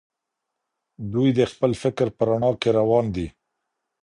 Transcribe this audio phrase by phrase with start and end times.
[1.11, 3.27] دوی د خپل فکر په رڼا کي روان دي.